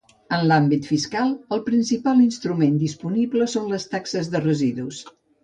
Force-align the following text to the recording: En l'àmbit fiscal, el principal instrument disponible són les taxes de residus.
En 0.35 0.43
l'àmbit 0.51 0.87
fiscal, 0.91 1.33
el 1.57 1.61
principal 1.67 2.23
instrument 2.23 2.81
disponible 2.85 3.49
són 3.53 3.69
les 3.75 3.87
taxes 3.93 4.33
de 4.35 4.45
residus. 4.49 5.05